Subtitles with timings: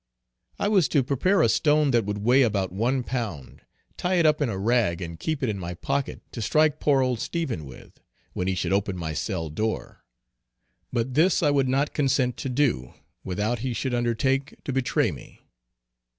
[0.57, 3.61] I was to prepare a stone that would weigh about one pound,
[3.97, 7.01] tie it up in a rag, and keep it in my pocket to strike poor
[7.03, 7.99] old Stephen with,
[8.33, 10.03] when he should open my cell door.
[10.91, 15.39] But this I would not consent to do, without he should undertake to betray me.